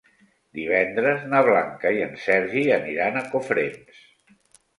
[0.59, 4.03] Divendres na Blanca i en Sergi aniran a Cofrents.